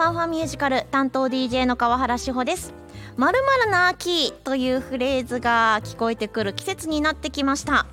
[0.00, 2.72] ファンファンミュージカル担当 DJ の川原志保です。
[3.18, 7.84] まるまるな秋というフレーズが聞こえてくる季節になってきました。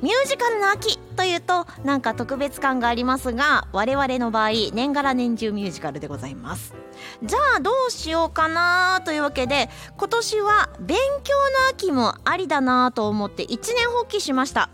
[0.00, 6.76] ミュージカルの秋というとなんか特別感がありますが我々の場合年がら年中ミュージカルでございます。
[7.24, 14.70] じゃあどうしようかなというわけで今年は勉強の秋もありだなと思って一年発起しました。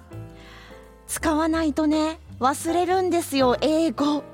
[1.06, 4.33] 使わないとね忘れるんですよ英語。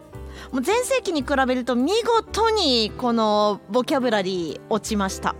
[0.52, 5.34] もう前世紀に比べると見事にこのボキャブラリー落ちました。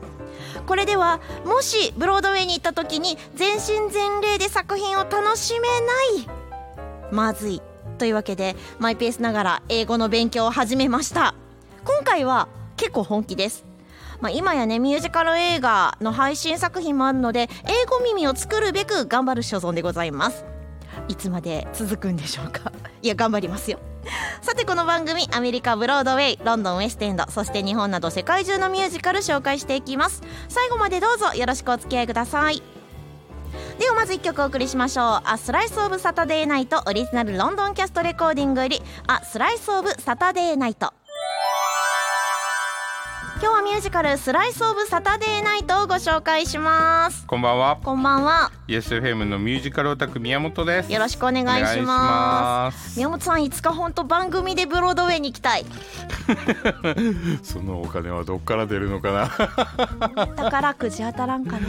[0.66, 5.76] これではもしブロードウェイに行った時に全身全霊で作品を楽しめな
[6.22, 6.28] い
[7.12, 7.62] まずい
[7.98, 11.34] というわけでマイペースながら英語の勉強を始めました。
[11.84, 13.64] 今回は結構本気です。
[14.20, 20.44] まあ、今やねミュージカル映画の配信作品もあるので英語耳を作るべく頑張る所存でございます。
[21.08, 22.72] いつまで続くんでしょうか？
[23.02, 23.78] いや頑張りますよ。
[24.42, 30.22] さてこの番組アメリカブロードウェイロンドンウェストエンドそして日本など世界中のミュージカル紹介していきます。
[30.48, 32.62] 最後までどうぞよろしくお付き合いください。
[33.78, 40.86] ではまず1曲お送りしましょう「A Slice of Saturday Night」オリジナルロンドンキャストレコーディングより「A Slice of Saturday Night」
[43.42, 47.26] 今日はミュージカル「スライス・オブ・サタデー・ナイト」をご紹介します。
[47.26, 47.78] こんばんは。
[47.82, 48.52] こんばんは。
[48.68, 50.92] イエス FM のミュージカルオタク宮本です。
[50.92, 52.98] よろしくお願いします。
[52.98, 55.64] 宮本さんいつか本当番組でブロードウェイに行きたい。
[57.42, 60.26] そのお金はどっから出るのかな。
[60.36, 61.66] 宝くじ当たらんかな。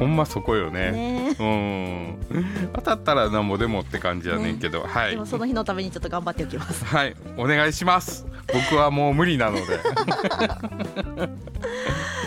[0.00, 0.90] ほんまそこよね。
[0.90, 2.18] ねうん。
[2.74, 5.12] 当たったらなんぼでもって感じやねんけど、はい。
[5.12, 6.84] でもその日のためにちょっと頑張っておきます。
[6.84, 7.14] はい。
[7.36, 8.26] お願いします。
[8.52, 9.62] 僕はもう無理なので。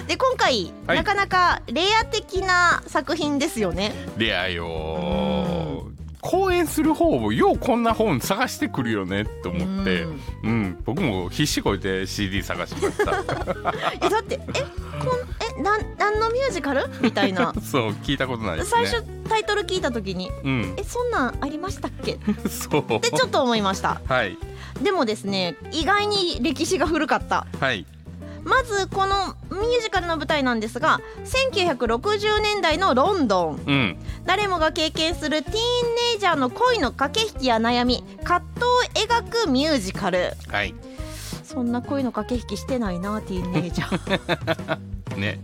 [0.08, 0.98] で今回、はい。
[0.98, 3.94] なかなかレア的な作品ですよね。
[4.18, 5.86] レアよ
[6.22, 10.04] 公演する方もようこんな本探してくるよねと思って。
[10.04, 10.20] うん。
[10.44, 10.78] うん。
[10.84, 13.24] 僕も必死こいて CD 探しました。
[14.04, 14.62] えだってえ
[15.00, 16.86] こんえなん何のミュージカル？
[17.02, 17.54] みたいな。
[17.64, 18.86] そう聞いたことないですね。
[18.88, 20.74] 最初タイトル聞いた時にうん。
[20.78, 22.14] えそんなんありましたっけ？
[22.14, 22.18] っ
[22.50, 22.84] そう。
[23.02, 24.02] てちょっと思いました。
[24.08, 24.38] はい。
[24.82, 27.46] でもですね意外に歴史が古かった。
[27.60, 27.86] はい。
[28.44, 33.64] まずこのミュージカルの舞台なんですが1960年代のロンドン。
[33.66, 33.98] うん。
[34.26, 35.62] 誰もが経験するティーンネ
[36.18, 40.34] イジャーの恋の駆け引きや悩み葛藤を描くミュージカル。
[40.52, 40.76] はい。
[41.44, 44.78] そんな恋の駆け引きしてないなティーンネイジャー
[45.16, 45.40] ね。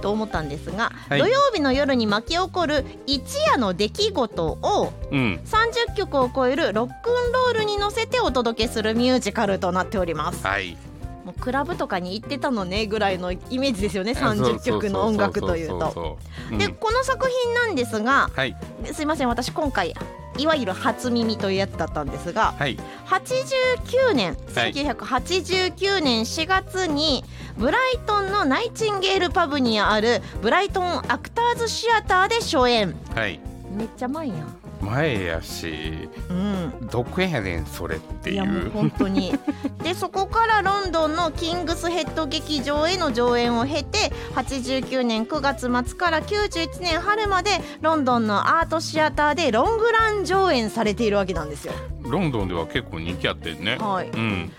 [0.00, 1.18] と思ったんですが、はい。
[1.18, 5.40] 土曜日の夜に巻き起こる一夜の出来事をうん。
[5.44, 10.46] 30曲を超えるロックンロールに乗せてお届けするミュージカルとなっております。
[10.46, 10.76] はい。
[11.24, 16.18] もうクラブとかに行ってたのねぐらいのイメージですよね30曲の音楽というと。
[16.56, 18.56] でこの作品なんですがはい。
[18.92, 19.94] すいません私今回
[20.40, 22.78] いわゆる初耳というやつだったんですがはい。
[23.06, 24.72] 89年はい。
[24.72, 27.24] 1989年4月に
[27.58, 32.94] ブライトンのナイチンゲールパブにあるブライトンアクターズシアターで初演。
[33.14, 33.40] はい。
[33.76, 36.88] めっちゃ前やん前やしうん。
[36.90, 38.68] どこやねんそれっていう。
[38.68, 39.32] う本当に。
[39.82, 51.72] でそこからロンドンのキングスヘッド劇場への上演を経て89年9月末から91年春までロンドンのアートシアターでロングラン上演されているわけなんですよ。
[52.02, 53.76] ロンドンでは結構人気あってんね。
[53.78, 54.08] はい。
[54.08, 54.52] うん。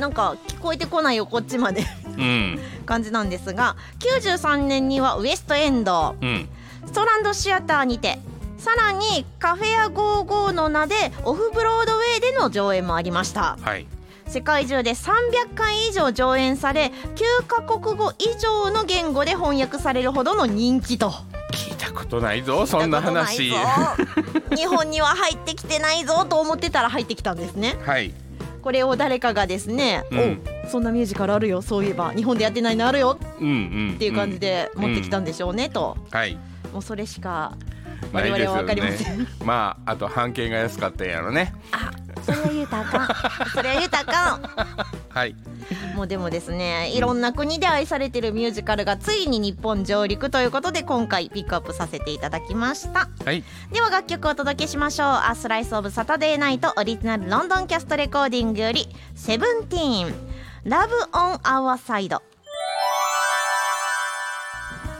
[0.00, 1.84] なんか聞こえてこないよこっちまで。
[2.06, 2.58] うん。
[2.86, 6.16] 感じなんですが93年にはウエストエンド。
[6.20, 6.48] うん。
[6.86, 8.18] ストランドシアターにて
[8.58, 10.94] さらにカフェや55の名で
[11.24, 13.58] オフブロードウェイでの上演もありました。
[13.60, 13.86] はい。
[14.26, 21.12] 世界中で300回以上上演され9カ国語以上の言語で翻訳されるほどの人気と。
[21.52, 23.52] 聞いたことないぞそんな話。
[24.56, 27.76] 日本には入ってきてないぞと思ってたら入ってきたんですね。
[27.84, 28.12] はい。
[28.62, 30.42] これを誰かがですね、うん。
[30.64, 33.50] おそんなミュージカルあるよそういえば日本でやってないのあるようんう
[33.92, 36.36] んっていう感じで持ってきたんでしょうねと、はい。
[36.72, 37.52] もうそれしか
[38.12, 41.52] 我々は分かりません、ねまああと半径が安かったんやろね。
[41.72, 41.90] あ
[42.24, 43.50] それは言うたかん。
[43.50, 44.40] それは言うたか
[45.08, 45.32] はい。
[45.32, 53.08] んもうでもですねいろんな国で愛されてるミュージカルがついに日本上陸ということで今回ピックアップさせていただきました。
[53.24, 53.44] はい。
[53.72, 60.14] では楽曲をお届けしましょう「A Slice of Saturday Night」オリジナルロンドンキャストレコーディングより「セブンティーン。
[60.64, 62.18] Love on Our Side」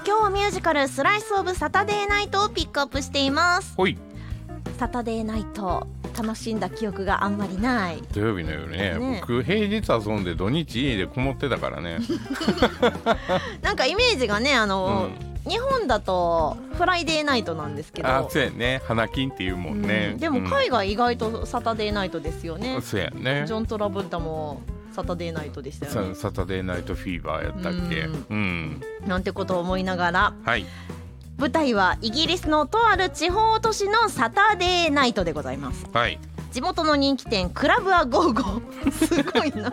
[0.06, 3.74] 今日はミュージカル「スライス・オブ・サタデー・ナイト」をピックアップしています。
[3.76, 3.98] ほい。
[4.78, 8.00] サタデー・ナイト楽しんだ記憶があんまりない。
[8.12, 8.96] 土曜日の夜ね。
[8.96, 9.18] ね。
[9.20, 11.98] 僕平日遊んで土日家でこもってたからね。
[13.62, 15.10] なんかイメージがねあの、
[15.44, 18.08] 日本だとフライデーナイトなんですけど。
[18.08, 18.82] あそうやね。
[18.86, 20.18] 花金っていうもんね、うん。
[20.18, 22.76] でも海外意外とサタデーナイトですよね。
[22.76, 23.42] うん、、そうやね。
[23.44, 24.62] ジョン・トラボルタも
[24.96, 26.14] サタデーナイトでしたよね。
[26.14, 28.00] さサタデーナイトフィーバーやったっけ？
[28.06, 28.80] ううん。
[29.06, 30.64] なんてことを思いながらはい。
[31.36, 35.84] 舞台はイギリスのとある地方都市のサタデーナイトでございます。
[35.92, 36.18] はい。
[36.50, 38.90] 地元の人気店クラブアゴーゴー。
[39.06, 39.70] すごいな。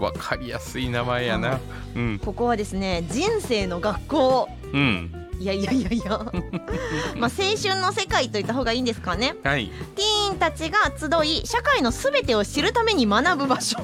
[0.00, 1.60] わかりやすい名前やな。
[1.94, 2.18] うん。
[2.18, 4.48] ここはですね人生の学校。
[4.72, 5.14] うん。
[5.38, 6.18] いやいやいやいや。
[7.16, 9.36] まあ青春の世界と言った方がいいんですかね。
[9.44, 9.68] はい。
[9.94, 13.78] ティーンたちが集い社会のすべてを知るために学ぶ場所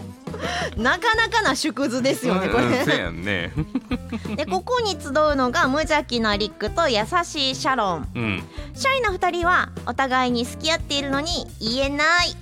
[0.77, 3.11] なかなかな縮図ですよねこれ。
[3.13, 3.53] ね。
[4.37, 8.09] でここに集うのが無邪気なリックと優しいシャロン。
[8.15, 8.45] うん。
[8.75, 12.37] シャイな2人はお互いに好き合っているのに言えない。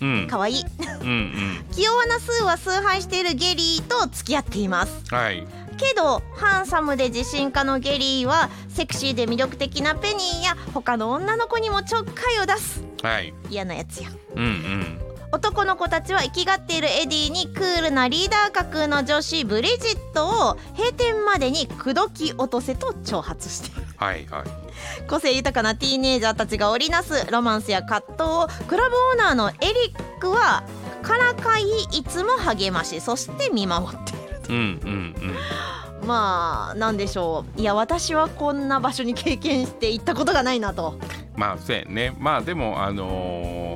[0.00, 0.26] うん。
[0.28, 0.64] 可愛い。
[1.00, 1.64] うんうん。
[1.72, 5.02] 器用なスーは崇拝しているゲリーと付き合っています。
[5.10, 5.46] はい。
[5.76, 12.82] けどハンサムで自信家のゲリーはセクシーで魅力的なペニーや他の女の子にもちょっかいを出す。
[13.02, 13.34] はい。
[13.50, 14.08] 嫌なやつや。
[14.34, 23.86] うんうん男の子たちは生きがっているエディにクールなリーダー格の女子ブリジットを閉店までに口説き落とせと挑発している。
[23.96, 25.06] はいはい。
[25.08, 30.64] 個性豊かなティーネイジャーたちが織りなすロマンスや葛藤をクラブオーナーのエリックは
[31.02, 35.14] からかいいつも励ましそして見守っているうんうん
[36.02, 36.06] うん。
[36.06, 37.60] まあなんでしょう。
[37.60, 40.98] いや私はこんな場所に経験して行ったことがないなと、
[41.34, 42.14] まあそうやね。
[42.18, 43.75] まあでもあの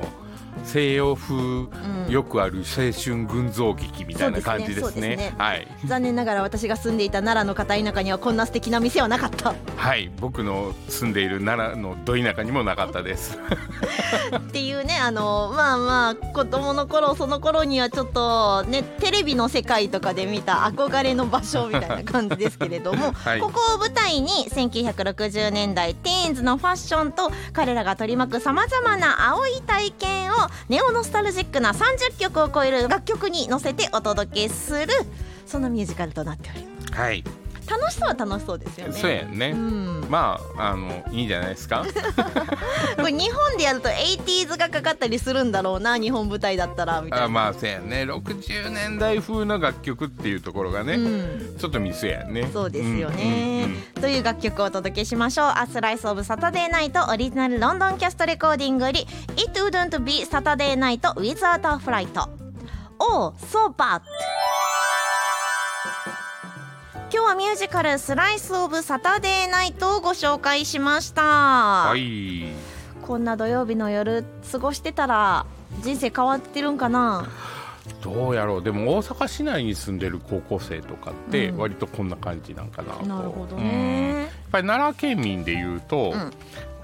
[0.63, 2.11] 西洋風うん。
[2.11, 5.09] よくある青春群像劇みたいな感じですね。
[5.09, 5.33] ねね。
[5.37, 5.67] はい。
[5.85, 9.53] 残念ながら私が住んでいた奈良の片田舎にはこんな素敵な店はなかった。
[9.75, 10.11] はい。
[10.19, 13.37] 僕の住んでいる奈良のど田舎にもなかったです。
[14.35, 23.39] っていうねあのまあまあ子供の頃その頃にはちょっとねテレビの世界とかで見た憧れの場所みたいな感じですけれども、 はい。
[23.39, 30.35] ここを舞台に1960年代ティーンズのファッションと彼らが取り巻くさまざまな青い体験を
[30.69, 34.87] ネオノスタルジックな30曲を超える楽曲に乗せてお届けする
[35.45, 36.93] そんなミュージカルとなっております。
[36.93, 37.23] はい。
[37.67, 38.93] 楽しそうは楽しそうですよね。
[38.93, 41.85] そうやね、うん、まああのいいんじゃないですか。
[42.97, 47.25] これ日本でやると 80s がかかったりするんだろうな日本舞台だったらみたいな。
[47.25, 48.03] あまあそうやね。
[48.03, 51.57] 60年代風の楽曲っていうところがね、うん。
[51.57, 52.49] ちょっとミソやね。
[52.51, 54.01] そうですよね、うんうんうん。
[54.01, 61.77] という楽曲をお届けしましょう「A Slice of Saturday Night Original London Cast Recording より「It wouldn't be Saturday night without a
[61.77, 62.09] fight」
[63.03, 64.01] Oh, so bad
[67.31, 72.43] はミュージカル「スライス・オブ・サタデー・ナイト」をご紹介しました、はい。
[73.01, 75.45] こんな土曜日の夜過ごしてたら
[75.79, 77.29] 人生変わってるんかな？
[78.01, 78.63] どうやろう。
[78.63, 81.57] でも大阪市内に住んでる高校生とかってうん。
[81.59, 83.63] 割とこんな感じなんかなと、なるほどうん。
[83.63, 86.33] やねっぱり奈良県民でいうと、うん。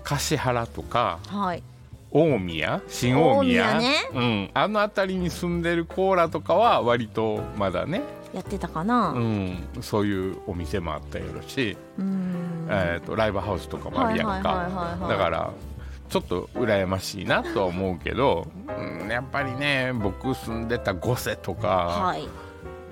[0.06, 1.64] 橿原とかはい。
[2.10, 3.74] 大宮新大宮。
[3.74, 3.96] 大宮ね。
[4.14, 8.02] うん、あの辺りに住んでるコーラとかは割とまだね、
[8.34, 9.10] やってたかな。
[9.10, 12.68] うん、そういうお店もあったやろし、うん。
[12.70, 14.50] えー、とライブハウスとかもあるやんか。
[14.50, 15.52] はいだから
[16.10, 22.28] ちょっと羨ましいなとは思うけど、うん、やっぱりね僕住んでた五瀬とか、はい。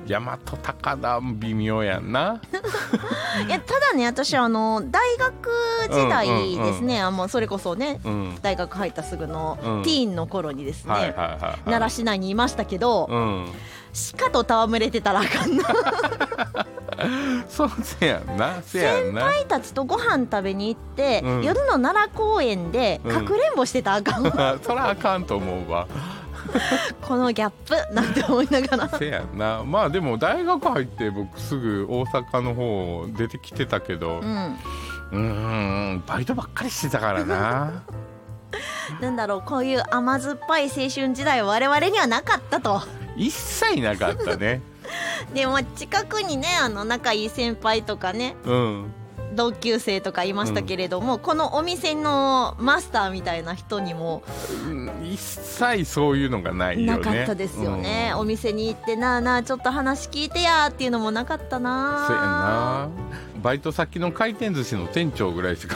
[0.08, 2.42] 大和高田も微妙やんな。
[3.48, 5.50] いやただね私あの大学
[5.90, 8.38] 時代ですね、あもうそれこそねうん。
[8.42, 9.84] 大学入ったすぐのうん。
[9.84, 13.48] ティーンの頃にですね、奈良市内にいましたけど、うん
[14.18, 15.64] 鹿と戯れてたらあかんな。
[17.50, 18.62] そうせやんな。
[18.62, 19.22] せやんな。
[19.22, 21.44] 先輩たちとご飯食べに行って、うん。
[21.44, 23.12] 夜の奈良公園でうん。
[23.14, 25.88] かくれんぼしてたらあかんわ、 そらあかんと思うわ。
[27.02, 28.90] このギャップなんて思いながら。
[28.98, 29.64] せやんな。
[29.66, 34.22] まあでも大学入って僕すぐ大阪の方出てきてたけど
[35.12, 35.98] うん。
[35.98, 37.72] んバイトばっかりしてたからな。
[39.02, 42.82] なんだろうこういう甘酸っぱい青春時代は我々にはなかったと
[43.15, 44.62] 一切なかったね。
[45.34, 48.93] でも近くにねあの仲いい先輩とかねうん。
[49.36, 54.24] 同級生とかいましたけれども、このお店のマスターみたいな人にも
[54.65, 56.98] うん一切そういうのがないよね。
[56.98, 62.05] なかったですよね、お店に行ってなあなあちょっと話聞いてやっていうのもなかったな。
[62.07, 62.89] そうやな。
[63.43, 65.75] バイト先の回転寿司の店長ぐらいしか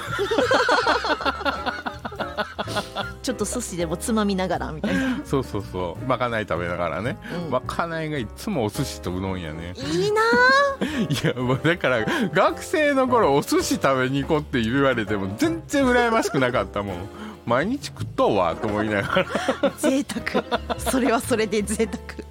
[3.22, 6.06] ちょっと寿司でもつまみながらみたいな、そうそうそう。
[6.06, 7.18] まかない食べながらね。
[7.46, 7.52] うん。
[7.52, 9.74] まかないがいつもお寿司とうどんやね。
[9.76, 10.22] いいな。
[10.22, 16.96] あ いやもうだから学生の頃お寿司食べに行こうって言われても全然羨ましくなかったもん。
[17.46, 19.26] 毎日食っとうわと思いながら。
[19.78, 20.44] 贅沢。
[20.78, 22.30] それはそれで贅沢。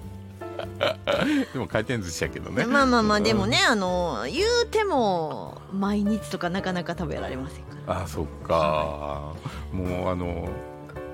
[1.53, 2.65] でも回転寿司やけどね。
[2.65, 8.01] まあまあまあでもねあの言うても毎日とかなかなか食べられませんから。
[8.03, 9.33] あそっか。
[9.71, 10.49] もうあの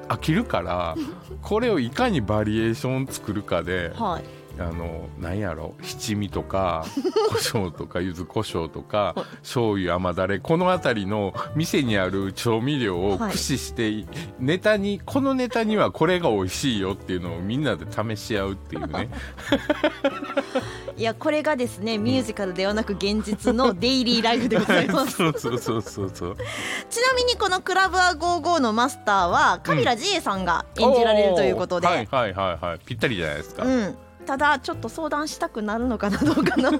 [0.07, 0.95] 飽きるから
[1.41, 4.24] これをいかにバリエーション作るかではい
[4.59, 5.74] あのなんやろ？
[5.81, 6.85] 七味とか
[7.29, 14.05] 胡椒とか柚子胡椒とか醤油甘だれこの辺りの店にある調味料を駆使して、
[14.39, 19.09] ネタにこのネタにはこれが美味しいよっていうのをみんなで試し合うっていうね。
[20.97, 25.17] いやこれがですねミュージカルではなく現実のデイリーライフでございます。
[25.17, 26.38] そうそうそうそうそう。
[26.89, 31.93] ちなみにこのクラブア55のマスターはカミラ J さんが演じられるということで、おー。
[31.93, 32.79] はいはいはいはい。
[32.85, 36.72] ぴったりじゃないですか、うんただちょっと相談したくなるのかなどうかな。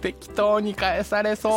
[0.00, 1.48] 適当に返されそ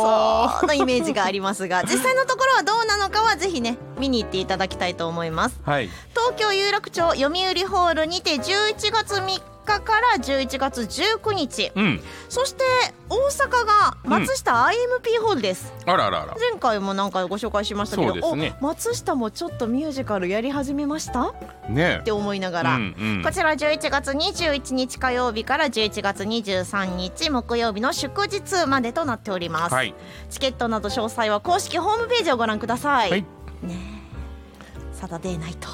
[0.62, 0.66] う。
[0.66, 5.58] のイメージがありますが 実際のところはどうなのかはぜひね見に行っていただきたいと思います。
[5.64, 5.88] はい。
[6.10, 11.72] 東京有楽町読売ホールにて11月3日から11月19日。
[11.74, 12.00] うん。
[12.28, 12.64] そして
[13.08, 16.36] 大阪が松下 IMP ホールです、あらあらあら。
[16.38, 18.54] 前回もなんかご紹介しましたけど、ね。
[18.60, 21.28] お松下もちょっとミュージカルやり始めました？
[21.28, 21.34] っ
[21.68, 23.22] ねて思いながら、うんうん。
[23.22, 29.94] こちら11月21日火曜日から11月23日木曜日の祝日までとなっております、はい。
[30.30, 33.22] チケットなど詳細は公式ホームページをご覧ください、はい。
[33.62, 34.96] ねえ。
[34.96, 35.68] サタデーナイト